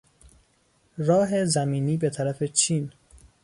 راه 0.97 1.45
زمینی 1.45 1.97
به 1.97 2.09
طرف 2.09 2.43
چین 2.43 2.91